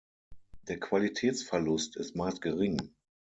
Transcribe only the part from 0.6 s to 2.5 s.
Der Qualitätsverlust ist meist